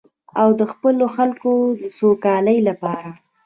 او 0.41 0.49
د 0.59 0.61
خپلو 0.71 1.05
خلکو 1.15 1.51
د 1.81 1.83
سوکالۍ 1.97 2.57
لپاره. 2.69 3.11